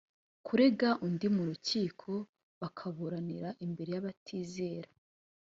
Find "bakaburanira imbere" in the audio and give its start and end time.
2.61-3.89